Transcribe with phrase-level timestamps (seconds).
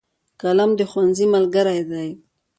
[0.41, 2.09] قلم د ښوونځي ملګری دی.